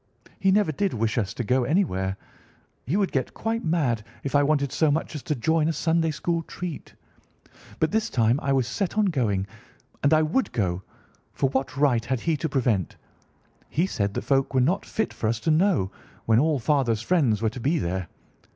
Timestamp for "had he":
12.03-12.35